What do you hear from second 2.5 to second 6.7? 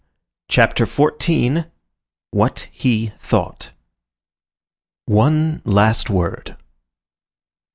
HE THOUGHT One last word.